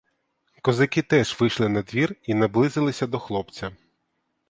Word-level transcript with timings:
Козаки 0.61 1.01
теж 1.01 1.37
вийшли 1.41 1.69
на 1.69 1.81
двір 1.81 2.15
і 2.23 2.33
наблизилися 2.33 3.07
до 3.07 3.19
хлопця. 3.19 3.71